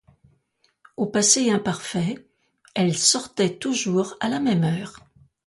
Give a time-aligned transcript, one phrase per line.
[0.97, 2.27] Au passé imparfait:
[2.73, 4.97] Elles sortaient toujours à la même heure.